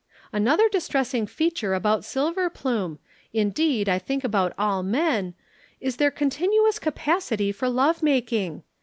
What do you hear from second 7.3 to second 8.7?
for love making.